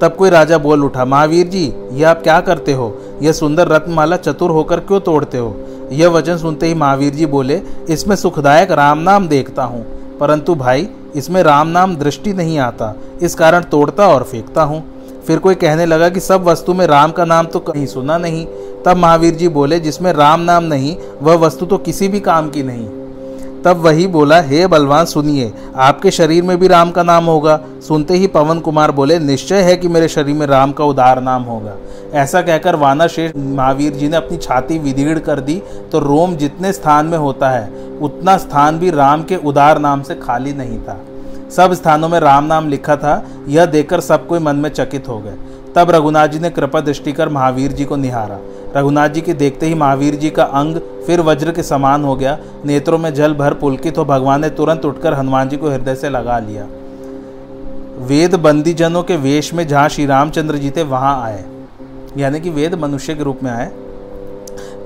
तब 0.00 0.14
कोई 0.16 0.30
राजा 0.30 0.58
बोल 0.58 0.84
उठा, 0.84 1.04
महावीर 1.04 1.46
जी 1.48 1.72
यह 1.92 2.08
आप 2.10 2.22
क्या 2.22 2.40
करते 2.40 2.72
हो? 2.72 2.92
यह 3.22 3.32
सुंदर 3.32 3.68
रत्नमाला 3.68 4.16
चतुर 4.16 4.50
होकर 4.50 4.80
क्यों 4.80 5.00
तोड़ते 5.00 5.38
हो? 5.38 5.54
यह 5.92 6.08
वचन 6.08 6.36
सुनते 6.36 6.66
ही 6.66 6.74
महावीर 6.74 7.14
जी 7.14 7.26
बोले, 7.26 7.60
इसमें 7.88 8.16
सुखदायक 8.16 8.70
राम 8.72 8.98
नाम 9.00 9.28
देखता 9.28 9.64
हूँ, 9.64 9.84
परंतु 10.20 10.54
भाई, 10.54 10.88
इसमें 11.16 11.42
राम 11.42 11.68
नाम 11.68 11.94
दृष्टि 11.96 12.32
नहीं 12.32 12.58
आता, 12.58 12.94
इस 13.22 13.34
कारण 13.34 13.62
तोड़ता 13.62 14.08
और 14.08 14.22
फेंकता 14.22 14.62
हूँ। 14.62 14.82
फिर 15.26 15.38
कोई 15.38 15.54
कहने 15.54 15.86
लगा 15.86 16.08
कि 16.08 16.20
सब 16.20 16.44
वस्तु 16.44 16.74
में 16.74 16.86
राम 16.86 17.12
का 17.12 17.24
नाम 17.24 17.46
तो 17.46 17.60
कहीं 17.60 17.86
सुना 17.86 18.18
नहीं। 18.18 18.44
तब 18.84 18.96
महावीर 18.96 19.34
जी 19.34 19.48
बोले, 19.48 19.78
जिसमें 19.80 20.12
राम 20.12 20.40
नाम 20.40 20.64
नहीं, 20.64 20.96
वह 21.22 21.36
वस्तु 21.36 21.66
तो 21.66 21.78
किसी 21.78 22.08
भी 22.08 22.20
काम 22.20 22.50
की 22.50 22.62
नहीं। 22.62 22.88
तब 23.64 23.76
वही 23.76 24.06
बोला, 24.06 24.40
हे 24.40 24.66
बलवान, 24.66 25.04
सुनिए, 25.06 25.52
आपके 25.76 26.10
शरीर 26.10 26.42
में 26.42 26.56
भी 26.58 26.68
राम 26.68 26.90
का 26.90 27.02
नाम 27.02 27.24
होगा। 27.24 27.58
सुनते 27.80 28.14
ही 28.14 28.26
पवन 28.26 28.58
कुमार 28.60 28.90
बोले, 28.92 29.18
निश्चय 29.18 29.62
है 29.62 29.76
कि 29.76 29.88
मेरे 29.88 30.08
शरीर 30.08 30.34
में 30.34 30.46
राम 30.46 30.72
का 30.72 30.84
उदार 30.84 31.20
नाम 31.22 31.42
होगा। 31.42 31.74
ऐसा 32.14 32.42
कहकर 32.42 32.76
वानर 32.76 33.08
शेष 33.08 33.32
महावीर 33.36 33.92
जी 33.92 34.08
ने 34.08 34.16
अपनी 34.16 34.36
छाती 34.38 34.78
विदीर्ण 34.78 35.20
कर 35.20 35.40
दी 35.40 35.60
तो 35.92 35.98
रोम 35.98 36.36
जितने 36.36 36.72
स्थान 36.72 37.06
में 37.06 37.16
होता 37.18 37.50
है, 37.50 37.70
उतना 38.00 38.36
स्थान 38.38 38.78
भी 38.78 38.90
राम 38.90 39.22
के 39.22 39.36
उदार 39.38 39.78
नाम 39.78 40.02
से 40.02 40.14
खाली 40.16 40.52
नहीं 40.52 40.78
था। 40.78 40.98
सब 41.50 41.72
स्थानों 41.72 42.08
में 42.08 42.18
राम 42.20 42.44
नाम 42.44 42.68
लिखा 42.68 42.96
था, 42.96 43.22
यह 43.48 43.66
देखकर 43.66 44.00
सब 44.00 44.26
कोई 44.26 44.38
मन 44.38 44.56
में 44.56 44.70
चकित 44.70 45.08
हो 45.08 45.18
गए। 45.18 45.36
तब 45.76 45.90
रघुनाथ 45.90 46.28
जी 46.28 46.38
ने 46.38 46.50
कृपा 46.50 46.80
दृष्टि 46.80 47.12
कर 47.12 47.28
महावीर 47.28 47.72
जी 47.72 47.84
को 47.84 47.96
निहारा। 47.96 48.38
रघुनाथ 48.76 49.08
जी 49.08 49.20
के 49.20 49.34
देखते 49.34 49.66
ही 49.66 49.74
महावीर 49.74 50.14
जी 50.14 50.30
का 50.30 50.42
अंग 50.42 50.76
फिर 51.06 51.20
वज्र 51.20 51.52
के 51.52 51.62
समान 51.62 52.04
हो 52.04 52.16
गया। 52.16 52.38
नेत्रों 52.64 52.98
में 52.98 53.14
जल 53.14 53.34
भर 53.34 53.54
पुलकित 53.54 53.98
हो, 53.98 54.04
भगवान 54.04 54.40
ने 54.40 54.50
तुरंत 54.50 54.84
उठकर 54.84 55.14
हनुमान 55.14 55.48
जी 55.48 55.56
को 55.56 55.70
हृदय 55.70 55.94
से 55.94 56.08
लगा 56.08 56.38
लिया। 56.38 56.66
वेद 57.98 58.34
बंदी 58.34 58.74
जनों 58.74 59.02
के 59.02 59.16
वेश 59.16 59.54
में 59.54 59.68
जहाँ 59.68 59.88
श्री 59.88 60.06
रामचंद्र 60.06 60.56
जी 60.56 60.70
थे, 60.70 60.82
वहाँ 60.82 61.24
आए। 61.24 61.44
यानी 62.16 62.40
कि 62.40 62.50
वेद 62.50 62.74
मनुष्य 62.74 63.14
के 63.14 63.22
रूप 63.22 63.42
में 63.42 63.50
आए। 63.50 63.72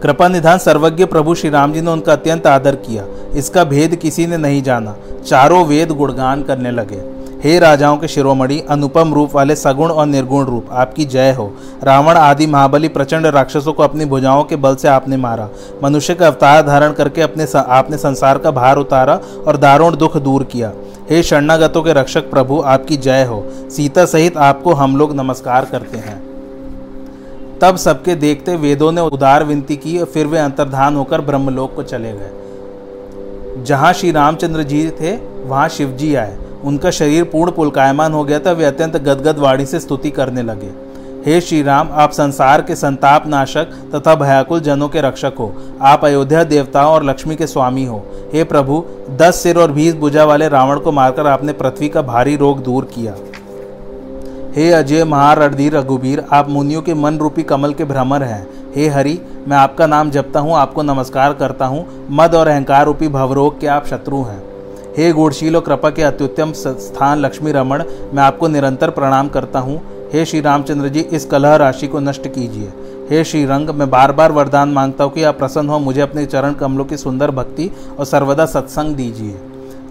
कृपा 0.02 0.29
निधान 0.29 0.58
सर्वज्ञ 0.58 1.05
प्रभु 1.05 1.35
श्री 1.35 1.50
राम 1.50 1.73
जी 1.73 1.81
ने 1.81 1.90
उनका 1.90 2.12
अत्यंत 2.12 2.46
आदर 2.46 2.75
किया। 2.75 3.05
इसका 3.37 3.64
भेद 3.64 3.96
किसी 3.96 4.26
ने 4.26 4.37
नहीं 4.37 4.62
जाना। 4.62 4.96
चारों 5.26 5.67
वेद 5.67 5.90
गुणगान 5.90 6.43
करने 6.43 6.70
लगे। 6.70 7.17
हे 7.44 7.58
राजाओं 7.58 7.96
के 7.96 8.08
शिरोमणि, 8.08 8.62
अनुपम 8.70 9.14
रूप 9.14 9.35
वाले 9.35 9.56
सगुण 9.56 9.90
और 9.90 10.06
निर्गुण 10.06 10.44
रूप, 10.44 10.67
आपकी 10.73 11.05
जय 11.05 11.32
हो। 11.32 11.52
रावण 11.85 12.17
आदि 12.17 12.46
महाबली 12.46 12.88
प्रचंड 12.88 13.26
राक्षसों 13.26 13.73
को 13.73 13.82
अपनी 13.82 14.05
भुजाओं 14.05 14.44
के 14.44 14.56
बल 14.56 14.76
से 14.76 14.88
आपने 14.88 15.17
मारा। 15.17 15.49
मनुष्य 15.85 16.14
का 16.14 16.26
अवतार 16.26 16.62
धारण 16.62 16.93
करके 16.93 17.23
अपने 17.23 17.46
आपने 17.56 17.96
संसार 17.96 18.38
का 18.38 18.50
भार 18.50 18.76
उतारा 18.76 19.20
और 19.46 19.56
दारुण 19.56 19.96
दुख 19.96 20.17
दूर 20.17 20.44
किया। 20.44 20.73
हे 21.11 21.23
शरणागतों 21.23 21.82
के 21.82 21.93
रक्षक 21.93 22.31
प्रभु, 22.31 22.62
आपकी 22.67 22.96
जय 22.96 23.25
हो। 23.25 23.46
सीता 23.70 24.05
सहित 24.05 24.37
आपको 24.37 24.73
हम 24.73 24.96
लोग 24.96 25.17
नमस्कार 25.17 25.64
करते 25.64 25.99
हैं। 25.99 26.23
तब 27.61 27.76
सबके 27.76 28.14
देखते 28.14 28.56
वेदों 28.56 28.93
ने 28.93 29.00
उदार 29.00 29.44
विनती 29.44 29.76
की 29.76 29.99
और 29.99 30.06
फिर 30.06 30.26
वे 30.26 30.38
अंतर्धान 30.38 30.96
होकर 30.96 31.20
ब्रह्मलोक 31.20 31.75
को 31.75 31.82
चले 31.82 32.12
गए। 32.12 32.31
जहाँ 33.64 33.93
श्री 33.93 34.12
रामचंद्र 34.12 34.62
जी 34.62 34.90
थे, 34.90 35.17
वहाँ 35.44 35.69
शिव 35.69 35.90
जी 35.90 36.14
आए। 36.14 36.38
उनका 36.64 36.90
शरीर 36.90 37.25
पूर्ण 37.25 37.52
पुलकायमान 37.52 38.12
हो 38.12 38.25
गया 38.25 38.38
था, 38.38 38.52
वे 38.52 38.64
अत्यंत 38.64 38.96
गदगद 38.96 39.38
वाणी 39.38 39.66
से 39.66 39.81
स्तुति 39.81 40.10
करने 40.10 40.43
लगे। 40.43 40.88
हे 41.26 41.40
श्री 41.40 41.62
राम 41.62 41.88
आप 41.93 42.12
संसार 42.12 42.62
के 42.62 42.76
संताप 42.76 43.26
नाशक 43.26 43.66
तथा 43.94 44.14
भयाकुल 44.14 44.60
जनों 44.60 44.88
के 44.88 45.00
रक्षक 45.00 45.32
हो। 45.38 45.52
आप 45.82 46.05
अयोध्या 46.05 46.44
देवताओं 46.44 46.93
और 46.93 47.05
लक्ष्मी 47.05 47.37
के 47.37 47.46
स्वामी 47.46 47.84
हो। 47.84 48.02
हे 48.32 48.44
प्रभु, 48.44 48.84
दस 49.10 49.37
सिर 49.37 49.58
और 49.58 49.72
बीस 49.72 49.94
भुजा 49.94 50.25
वाले 50.25 50.49
रावण 50.49 50.78
को 50.78 50.93
मारकर 50.93 51.26
आपने 51.26 51.52
पृथ्वी 51.52 51.88
का 51.88 52.02
भारी 52.02 52.37
रोग 52.37 52.62
दूर 52.62 52.84
किया। 52.84 53.14
हे 54.56 54.70
अजय 54.70 55.04
महारणधीर 55.04 55.76
रघुबीर, 55.76 56.25
आप 56.32 56.49
मुनियों 56.49 56.82
के 56.82 56.94
मन 56.94 57.18
रूपी 57.18 57.42
कमल 57.42 57.73
के 57.73 57.85
भ्रमर 57.85 58.23
हैं। 58.23 58.47
हे 58.76 58.88
हरि, 58.88 59.21
मैं 59.49 59.56
आपका 59.56 59.87
नाम 59.87 60.11
जपता 60.11 60.40
हूँ, 60.40 60.54
आपको 60.54 60.82
नमस्कार 60.82 61.32
करता 61.32 61.66
हूँ। 61.66 62.06
मद 62.11 62.35
और 62.35 62.49
अहंकार 62.49 62.87
रूपी 62.87 63.09
भवरोग 63.09 63.61
के 63.61 63.66
आप 63.66 63.87
शत्रु 63.87 64.23
हैं। 64.23 64.48
हे 64.99 65.11
गुणशील 65.12 65.57
और 65.57 65.62
कृपा 65.62 65.90
के 65.90 66.02
अत्युत्तम 66.02 66.52
स्थान 66.52 67.19
लक्ष्मी 67.19 67.52
रमण, 67.52 67.83
मैं 68.14 68.23
आपको 68.23 68.49
निरंतर 68.49 68.90
प्रणाम 68.90 69.28
करता 69.28 69.59
हूँ। 69.59 69.81
हे 70.12 70.25
श्री 70.25 70.40
रामचंद्र 70.40 70.88
जी, 70.88 71.00
इस 71.00 71.25
कलह 71.25 71.55
राशि 71.57 71.87
को 71.87 72.00
नष्ट 72.00 72.26
कीजिए। 72.26 72.73
हे 73.11 73.25
श्री 73.25 73.45
रंग, 73.45 73.71
मैं 73.71 73.90
बार 73.90 74.12
बार 74.12 74.33
वरदान 74.33 74.69
माँगता 74.69 75.05
हूँ 75.05 75.12
कि 75.12 75.23
आप 75.23 75.38
प्रसन्न 75.38 75.69
हो, 75.69 75.78
मुझे 75.78 76.00
अपने 76.00 76.26
चरण 76.26 76.52
कमलों 76.52 76.85
की 76.85 76.97
सुंदर 76.97 77.31
भक्ति 77.31 77.71
और 77.99 78.05
सर्वदा 78.05 78.47
सत्संग 78.47 78.97
दीजिए। 78.97 79.38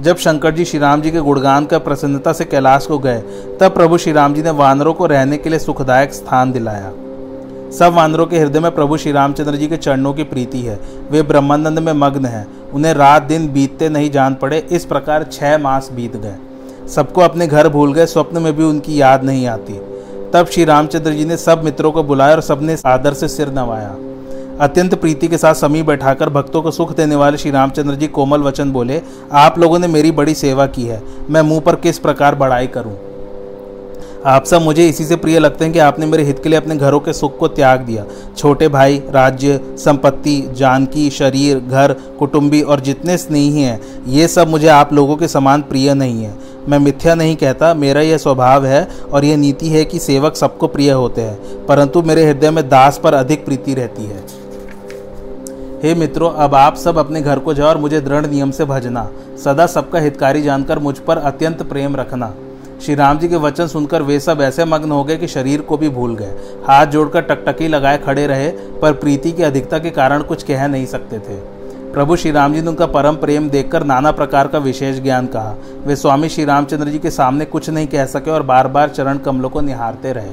जब 0.02 0.18
शंकर 0.18 0.52
जी 0.52 0.66
श्री 0.66 0.80
राम 0.80 1.02
जी 1.02 1.12
के 1.12 1.20
गुणगान 1.20 1.66
कर 1.66 1.80
प्रसन्नता 1.80 2.34
से 2.34 2.46
कैलाश 2.46 2.86
को 2.86 2.98
गए, 2.98 3.20
तब 3.60 3.74
प्रभु 3.74 3.98
श्री 3.98 4.14
राम 4.14 4.34
जी 4.34 4.42
ने 4.42 4.50
वानरों 4.50 4.94
को 4.94 5.06
रहने 5.06 5.38
के 5.38 5.50
लिए 5.50 5.60
सुखदायक 5.60 6.14
स्थान 6.14 6.52
दिलाया। 6.52 6.92
सब 7.72 7.94
वानरों 7.94 8.26
के 8.26 8.40
हृदय 8.40 8.60
में 8.60 8.72
प्रभु 8.72 8.98
श्री 8.98 9.12
रामचंद्र 9.12 9.56
जी 9.56 9.68
के 9.68 9.78
चरणों 9.78 10.14
की 10.14 10.24
प्रीति 10.24 10.60
है। 10.60 10.80
वे 11.12 11.22
ब्रह्मानंद 11.22 11.80
में 11.80 11.94
मग्न 11.94 12.26
हैं। 12.26 12.72
उन्हें 12.72 12.94
रात 12.94 13.24
दिन 13.24 13.48
बीतते 13.54 13.90
नहीं 13.90 14.12
जान 14.12 14.36
पड़े। 14.36 14.58
इस 14.72 14.86
प्रकार 14.86 15.24
छह 15.24 15.58
मास 15.58 15.90
बीत 15.92 16.16
गए। 16.16 16.36
सबको 16.88 17.22
अपने 17.22 17.48
घर 17.48 17.70
भूल 17.70 17.94
गए। 17.94 18.06
स्वप्न 18.06 18.42
में 18.42 18.58
भी 18.58 18.64
उनकी 18.64 19.02
याद 19.02 19.24
नहीं 19.24 19.48
आती। 19.48 19.74
तब 20.34 20.48
श्री 20.52 20.66
रामचंद्र 20.66 21.12
जी 21.12 21.26
ने 21.26 21.38
सब 21.38 21.64
मित्रों 21.64 21.92
को 21.92 22.04
बुलाया 22.04 22.36
और 22.36 22.42
सबने 22.42 22.78
आदर 22.86 23.14
से 23.14 23.28
सिर 23.28 23.50
नवाया। 23.50 23.96
अत्यंत 24.60 24.96
प्रीति 24.96 25.28
के 25.28 25.38
साथ 25.38 25.54
समी 25.54 25.84
बैठाकर 25.84 26.30
भक्तों 26.30 26.62
को 26.62 26.72
सुख 26.72 26.96
देने 26.96 27.16
वाले 27.16 27.38
श्री 27.38 27.52
रामचंद्र 27.52 27.96
जी 27.96 28.08
कोमल 28.08 28.42
वचन 28.42 28.72
बोले, 28.72 29.02
आप 29.32 29.60
लोगों 29.60 29.80
ने 29.80 29.88
मेरी 29.88 30.12
बड़ी 30.12 30.34
सेवा 30.34 30.66
की 30.68 30.84
है। 30.84 31.04
मैं 31.30 31.42
मुँह 31.42 31.60
पर 31.60 31.76
किस 31.76 32.00
प्रकार 32.00 32.36
बड़ाई 32.36 32.68
करूँ? 32.68 32.98
आप 34.26 34.46
सब 34.46 34.62
मुझे 34.62 34.88
इसी 34.90 35.06
से 35.06 35.16
प्रिय 35.16 35.40
लगते 35.40 35.66
हैं 35.66 35.74
कि 35.74 35.80
आपने 35.80 36.06
मेरे 36.06 36.24
हित 36.24 36.40
के 36.40 36.50
लिए 36.50 36.60
अपने 36.60 36.76
घरों 36.76 37.00
के 37.00 37.14
सुख 37.14 37.38
को 37.38 37.48
त्याग 37.48 37.80
दिया। 37.80 38.06
छोटे 38.38 38.68
भाई, 38.68 39.04
राज्य, 39.10 39.60
संपत्ति, 39.78 40.50
जानकी, 40.52 41.10
शरीर, 41.10 41.60
घर, 41.60 41.94
कुटुंबी 42.20 42.62
और 42.62 42.80
जितने 42.80 43.18
स्नेही 43.18 43.62
हैं, 43.62 44.04
ये 44.08 44.28
सब 44.28 44.48
मुझे 44.48 44.68
आप 44.68 44.94
लोगों 44.94 45.16
के 45.16 45.28
समान 45.28 45.62
प्रिय 45.62 45.94
नहीं 45.94 46.24
है। 46.24 46.34
मैं 46.70 46.80
मिथ्या 46.80 47.16
नहीं 47.16 47.36
कहता, 47.36 47.74
मेरा 47.74 48.02
यह 48.02 48.18
स्वभाव 48.18 48.66
है 48.66 48.88
और 49.14 49.26
यह 49.26 49.38
नीति 49.38 49.70
है 49.70 49.86
कि 49.86 50.00
सेवक 50.00 50.36
सबको 50.36 50.68
प्रिय 50.68 50.92
होते 50.92 51.22
हैं, 51.22 51.66
परंतु 51.66 52.02
मेरे 52.02 52.26
हृदय 52.26 52.52
में 52.52 52.70
दास 52.70 53.00
पर 53.04 53.14
अधिक 53.14 53.46
प्रीति 53.46 53.74
रहती 53.74 54.04
है। 54.04 54.24
हे 55.84 55.96
मित्रों, 55.96 56.32
अब 56.32 56.56
आप 56.56 56.76
सब 56.76 56.98
अपने 56.98 57.22
घर 57.22 57.40
को 57.40 57.54
जाओ 57.54 57.68
और 57.68 57.78
मुझे 57.78 58.02
दृढ़ 58.02 58.26
नियम 58.26 58.52
से 58.52 58.66
भजना। 58.66 59.10
सदा 59.44 59.66
सबका 59.66 60.00
हितकारी 60.00 60.42
जानकर 60.42 60.80
मुझ 60.80 61.00
पर 61.00 61.18
अत्यंत 61.18 61.64
प्रेम 61.64 61.96
रखना। 61.96 62.34
श्री 62.82 62.96
राम 62.96 63.20
जी 63.20 63.28
के 63.28 63.36
वचन 63.36 63.68
सुनकर 63.68 64.02
वे 64.02 64.20
सब 64.20 64.42
ऐसे 64.42 64.66
मग्न 64.66 64.92
हो 64.92 65.04
गए 65.04 65.18
कि 65.18 65.28
शरीर 65.28 65.62
को 65.62 65.78
भी 65.78 65.90
भूल 65.90 66.16
गए। 66.16 66.34
हाथ 66.68 66.86
जोड़कर 66.86 67.22
टकटकी 67.22 67.68
लगाए 67.68 67.98
खड़े 67.98 68.28
रहे, 68.28 68.50
पर 68.50 68.94
प्रीति 68.94 69.32
की 69.32 69.44
अधिकता 69.44 69.80
के 69.80 69.90
कारण 69.90 70.24
कुछ 70.24 70.44
कह 70.44 70.68
नहीं 70.68 70.86
सकते 70.86 71.20
थे। 71.20 71.36
प्रभु 71.94 72.16
श्री 72.16 72.32
राम 72.32 72.54
जी 72.54 72.62
ने 72.62 72.68
उनका 72.68 72.86
परम 72.86 73.16
प्रेम 73.16 73.50
देखकर 73.50 73.84
नाना 73.84 74.12
प्रकार 74.12 74.48
का 74.48 74.58
विशेष 74.58 75.00
ज्ञान 75.00 75.28
कहा। 75.28 75.56
वे 75.86 75.96
स्वामी 75.96 76.30
श्री 76.30 76.46
रामचंद्र 76.46 76.88
जी 76.88 77.00
के 77.00 77.10
सामने 77.10 77.46
कुछ 77.46 77.70
नहीं 77.70 77.88
कह 77.88 78.06
सके 78.06 78.32
और 78.32 78.44
बार 78.44 78.68
बार 78.68 78.90
चरण 78.90 79.18
कमलों 79.18 79.50
को 79.50 79.62
निहारते 79.62 80.14
रहे। 80.14 80.32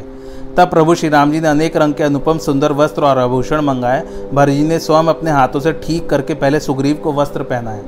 तब 0.56 0.70
प्रभु 0.70 0.94
श्री 0.94 1.08
राम 1.08 1.32
जी 1.32 1.40
ने 1.40 1.48
अनेक 1.48 1.76
रंग 1.76 1.94
के 1.94 2.04
अनुपम 2.04 2.38
सुंदर 2.38 2.72
वस्त्र 2.72 3.04
और 3.04 3.18
आभूषण 3.18 3.60
मंगाए। 3.60 4.02
भरजी 4.34 4.62
ने 4.62 4.78
स्वयं 4.78 5.04
अपने 5.04 5.30
हाथों 5.30 5.60
से 5.60 5.72
ठीक 5.72 6.08
करके 6.10 6.34
पहले 6.34 6.60
सुग्रीव 6.60 6.96
को 6.96 7.12
वस्त्र 7.12 7.42
पहनाए। 7.42 7.82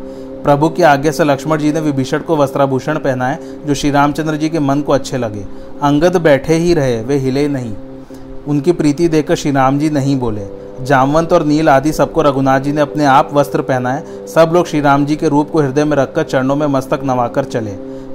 प्रभु 0.47 0.69
की 0.69 0.83
आज्ञा 0.83 1.13
से 1.13 1.25
लक्ष्मण 1.25 1.59
जी 1.59 1.73
ने 1.73 1.81
विभीषण 1.81 2.19
को 2.19 2.37
वस्त्राभूषण 2.37 2.99
पहनाए, 2.99 3.39
जो 3.67 3.75
श्री 3.75 3.91
रामचंद्र 3.91 4.37
जी 4.37 4.49
के 4.49 4.59
मन 4.59 4.81
को 4.81 4.93
अच्छे 4.93 5.19
लगे। 5.19 5.41
अंगद 5.83 6.17
बैठे 6.17 6.55
ही 6.55 6.75
रहे, 6.75 7.03
वे 7.03 7.17
हिले 7.17 7.49
नहीं। 7.49 7.75
उनकी 8.49 8.73
प्रीति 8.73 9.09
देखकर 9.09 9.35
श्री 9.35 9.51
राम 9.51 9.79
जी 9.79 9.91
नहीं 9.91 10.19
बोले। 10.19 10.47
जामवंत 10.83 11.33
और 11.33 11.45
नील 11.45 11.69
आदि 11.69 11.93
सबको 11.93 12.23
रघुनाथ 12.23 12.61
जी 12.61 12.73
ने 12.73 12.81
अपने 12.81 13.05
आप 13.05 13.31
वस्त्र 13.33 13.63
पहनाए। 13.63 14.03
सब 14.35 14.51
लोग 14.55 14.67
श्री 14.67 14.81
राम 14.81 15.07
जी 15.07 15.17
के 15.17 15.29
रूप 15.29 15.51
को 15.51 15.61
हृदय 15.61 15.85
में 15.85 15.97
रखकर 15.97 16.23
चरणों 16.23 16.57
में 16.57 16.67
मस्तक 16.67 17.01
नवाकर 17.05 17.45
चले। 17.45 17.71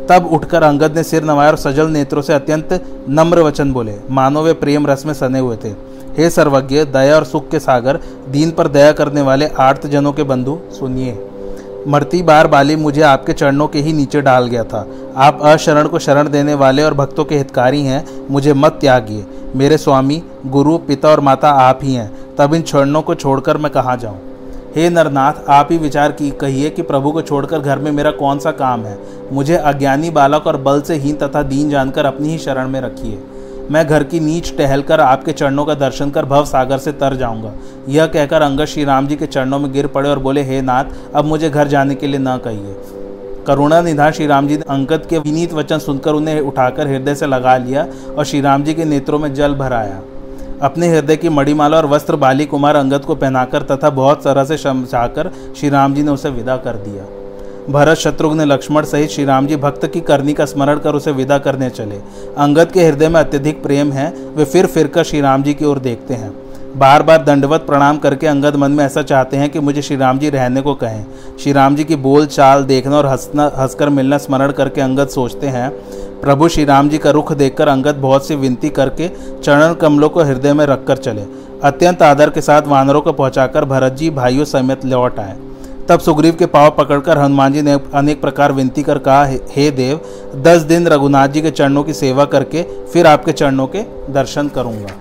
तब 0.10 0.30
उठकर 0.32 0.64
अंगद 0.64 0.96
ने 0.96 1.04
सिर 1.04 1.24
नवाया 1.24 1.52
और 1.52 1.58
सजल 1.58 1.88
नेत्रों 1.88 2.22
से 2.22 2.34
अत्यंत 2.34 2.86
नम्र 3.10 3.40
वचन 3.40 3.74
बोले। 3.74 3.96
मानो 4.12 4.42
वे 4.42 4.54
प्रेम 4.54 4.88
रस 4.88 5.06
में 5.06 5.14
सने 5.14 5.40
हुए 5.40 5.58
थे। 5.58 5.70
हे 6.18 6.30
सर्वज्ञ, 6.30 6.84
दया 6.84 7.16
और 7.16 7.24
सुख 7.24 7.50
के 7.50 7.60
सागर, 7.60 8.00
दीन 8.30 8.52
पर 8.52 8.68
दया 8.68 8.92
करने 8.92 9.22
वाले 9.22 9.48
आर्त 9.48 9.88
जनों 9.88 10.14
के 10.14 10.24
बंधु, 10.24 10.60
सुनिए। 10.72 11.28
मरती 11.88 12.22
बार 12.22 12.48
बाली 12.48 12.76
मुझे 12.76 13.02
आपके 13.02 13.34
चरणों 13.34 13.68
के 13.68 13.80
ही 13.80 13.94
नीचे 13.94 14.22
डाल 14.22 14.48
गया 14.48 14.64
था। 14.64 14.88
आप 15.16 15.40
अशरण 15.42 15.88
को 15.88 16.00
शरण 16.00 16.30
देने 16.30 16.54
वाले 16.54 16.84
और 16.84 16.94
भक्तों 16.94 17.26
के 17.26 17.38
हितकारी 17.38 17.82
हैं, 17.82 18.28
मुझे 18.32 18.54
मत 18.54 18.78
त्यागिए। 18.82 19.26
मेरे 19.56 19.78
स्वामी, 19.78 20.24
गुरु, 20.46 20.78
पिता 20.78 21.10
और 21.10 21.20
माता 21.20 21.50
आप 21.50 21.80
ही 21.84 21.94
हैं। 21.94 22.36
तब 22.38 22.54
इन 22.54 22.62
चरणों 22.62 23.02
को 23.02 23.16
छोड़कर 23.16 23.58
मैं 23.58 23.72
कहाँ 23.72 23.98
जाऊँ? 23.98 24.20
हे 24.76 24.90
नरनाथ, 24.90 25.34
आप 25.50 25.68
ही 25.72 25.78
विचार 25.78 26.12
की, 26.12 26.32
कहिए 26.32 26.70
कि 26.70 26.82
प्रभु 26.82 27.12
को 27.12 27.22
छोड़कर 27.22 27.60
घर 27.60 27.80
में 27.80 27.92
मेरा 27.92 28.12
कौन 28.12 28.40
सा 28.40 28.52
काम 28.52 28.84
है? 28.84 29.00
मुझे 29.32 29.56
अज्ञानी 29.56 30.10
बालक 30.10 30.48
और 30.48 30.58
बल 30.58 30.82
से 30.82 30.96
हीन 30.96 31.16
तथा 31.16 31.44
दीन 31.44 31.70
जानकर 31.70 32.06
अपनी 32.06 32.30
ही 32.30 32.38
शरण 32.38 32.70
में 32.70 32.82
रखिए। 32.82 33.24
मैं 33.72 33.86
घर 33.88 34.04
की 34.04 34.20
नीच 34.20 34.52
टहलकर 34.58 35.00
आपके 35.00 35.32
चरणों 35.32 35.64
का 35.66 35.74
दर्शन 35.74 36.10
कर 36.10 36.26
भव 36.26 36.46
सागर 36.46 36.78
से 36.78 36.92
तर 36.92 37.16
जाऊँगा। 37.16 37.54
यह 37.90 38.06
कहकर 38.06 38.42
अंगद 38.42 38.66
श्री 38.66 38.84
राम 38.84 39.08
जी 39.08 39.16
के 39.16 39.26
चरणों 39.26 39.60
में 39.60 39.72
गिर 39.74 39.88
पड़े 39.88 40.10
और 40.10 40.20
बोले, 40.20 40.42
हे 40.42 40.62
नाथ, 40.62 40.86
अब 41.16 41.26
मुझे 41.26 41.50
घर 41.50 41.68
जाने 41.68 41.96
के 41.96 42.08
लिए 42.08 42.20
न 42.20 42.38
कहिए। 42.38 42.76
करुणा 43.48 43.82
निधान 43.82 44.12
श्री 44.12 44.28
राम 44.28 44.48
जी 44.48 44.58
ने 44.58 44.64
अंगद 44.70 45.06
के 45.06 45.20
विनीत 45.20 45.54
वचन 45.54 45.80
सुनकर 45.80 46.14
उन्हें 46.14 46.40
उठाकर 46.42 46.88
हृदय 46.88 47.16
से 47.16 47.28
लगा 47.28 47.56
लिया 47.58 47.88
और 48.18 48.26
श्री 48.26 48.42
राम 48.42 48.64
जी 48.64 48.74
के 48.74 48.86
नेत्रों 48.86 49.20
में 49.20 49.34
जल 49.34 49.56
भराया। 49.56 50.02
अपने 50.62 50.88
हृदय 50.88 51.16
की 51.16 51.30
मणिमाला 51.30 51.78
और 51.78 51.86
वस्त्र 51.86 52.16
बाली 52.16 52.46
कुमार 52.46 52.76
अंगद 52.76 53.06
को 53.06 53.16
पहनाकर 53.16 53.62
तथा 53.62 53.90
बहुत 53.90 54.24
तरह 54.24 54.44
से 54.44 54.58
समझाकर 54.58 55.32
श्री 55.60 55.70
राम 55.70 55.94
जी 55.94 56.04
ने 56.04 56.12
उसे 56.12 56.30
विदा 56.30 56.58
कर 56.58 56.76
दिया। 56.80 57.06
भरत 57.70 57.98
शत्रुघ्न 57.98 58.42
लक्ष्मण 58.42 58.84
सहित 58.84 59.10
श्री 59.10 59.26
राम 59.26 59.48
जी 59.48 59.56
भक्त 59.56 59.86
की 59.86 60.00
करनी 60.02 60.34
का 60.34 60.46
स्मरण 60.46 60.80
कर 60.80 60.96
उसे 60.96 61.12
विदा 61.12 61.38
करने 61.38 61.70
चले। 61.70 61.96
अंगद 62.38 62.72
के 62.72 62.84
हृदय 62.84 63.10
में 63.10 63.20
अत्यधिक 63.20 63.62
प्रेम 63.64 63.92
है, 63.92 64.14
वे 64.36 64.46
फिर 64.46 64.66
फिर 64.66 64.88
कर 64.88 65.04
श्री 65.04 65.22
राम 65.22 65.44
जी 65.44 65.54
की 65.54 65.66
ओर 65.66 65.80
देखते 65.80 66.14
हैं। 66.14 66.32
बार 66.78 67.04
बार 67.04 67.24
दंडवत 67.24 67.62
प्रणाम 67.62 67.98
करके 67.98 68.28
अंगद 68.28 68.56
मन 68.56 68.72
में 68.72 68.84
ऐसा 68.86 69.02
चाहते 69.02 69.38
हैं 69.38 69.50
कि 69.50 69.60
मुझे 69.60 69.82
श्री 69.82 69.98
राम 69.98 70.20
जी 70.20 70.30
रहने 70.30 70.62
को 70.62 70.74
कहें। 70.74 71.06
श्री 71.40 71.52
राम 71.52 71.76
जी 71.76 71.84
की 71.84 71.96
बोल 71.96 72.26
चाल 72.26 72.64
देखना 72.64 72.98
और 72.98 73.06
हंसना, 73.06 73.52
हंसकर 73.58 73.90
मिलना 73.90 74.18
स्मरण 74.18 74.52
करके 74.52 74.82
अंगद 74.82 75.08
सोचते 75.08 75.48
हैं, 75.48 75.70
प्रभु, 76.22 76.48
श्री 76.48 76.66
राम 76.66 76.90
जी 76.90 76.98
का 76.98 77.12
रुख 77.12 77.34
देखकर 77.34 77.68
अंगद 77.68 77.96
बहुत 77.96 78.28
सी 78.28 78.36
विनती 78.36 78.70
करके 78.70 79.10
चरण 79.44 79.74
कमलों 79.74 80.10
को 80.10 80.24
हृदय 80.24 80.54
में 80.54 80.66
रखकर 80.66 80.98
चले। 80.98 81.26
अत्यंत 81.64 82.02
आदर 82.02 82.30
के 82.30 82.42
साथ 82.42 82.62
वानरों 82.62 83.02
को 83.02 83.14
पहुंचाकर 83.14 83.66
भरत 83.66 83.94
जी, 83.94 84.10
भाइयों 84.10 84.46
समेत 84.46 84.86
लौट 84.86 85.20
आए। 85.20 85.38
तब 85.92 86.00
सुग्रीव 86.00 86.36
के 86.36 86.46
पाव 86.46 86.70
पकड़कर 86.72 87.18
हनुमान 87.18 87.54
जी 87.54 87.62
ने 87.62 87.72
अनेक 87.94 88.22
प्रकार 88.22 88.52
विनती 88.52 88.84
कर 88.84 88.98
कहा, 88.98 89.24
हे 89.26 89.70
देव, 89.72 90.00
दस 90.44 90.62
दिन 90.62 90.88
रघुनाथ 90.88 91.28
जी 91.28 91.42
के 91.42 91.52
चरणों 91.52 91.84
की 91.84 91.94
सेवा 91.94 92.26
करके 92.26 92.64
फिर 92.94 93.08
आपके 93.08 93.32
चरणों 93.34 93.66
के 93.68 93.82
दर्शन 94.10 94.50
करूँगा। 94.50 94.94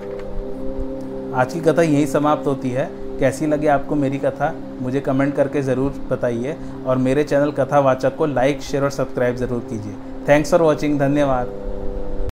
आज 1.40 1.52
की 1.52 1.60
कथा 1.60 1.82
यही 1.82 2.06
समाप्त 2.06 2.46
होती 2.46 2.70
है। 2.70 2.90
कैसी 3.20 3.46
लगी 3.46 3.66
आपको 3.68 3.94
मेरी 3.94 4.18
कथा, 4.18 4.52
मुझे 4.82 5.00
कमेंट 5.00 5.34
करके 5.36 5.62
ज़रूर 5.62 6.04
बताइए 6.10 6.56
और 6.86 6.96
मेरे 6.98 7.24
चैनल 7.24 7.50
कथावाचक 7.52 8.16
को 8.16 8.26
लाइक, 8.26 8.62
शेयर 8.62 8.84
और 8.84 8.90
सब्सक्राइब 8.90 9.36
ज़रूर 9.36 9.66
कीजिए। 9.70 9.94
थैंक्स 10.28 10.50
फॉर 10.50 10.62
वॉचिंग, 10.62 10.98
धन्यवाद। 11.00 11.52